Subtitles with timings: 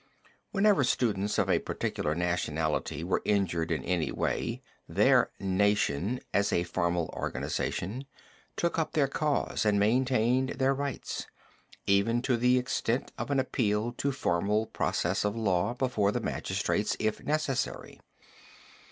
[0.49, 6.63] Whenever students of a particular nationality were injured in any way, their "nation" as a
[6.63, 8.05] formal organization
[8.55, 11.27] took up their cause and maintained their rights,
[11.85, 16.97] even to the extent of an appeal to formal process of law before the magistrates,
[16.99, 17.99] if necessary.